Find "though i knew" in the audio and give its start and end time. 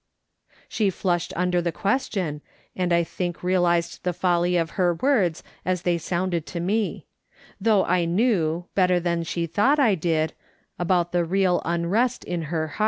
7.59-8.65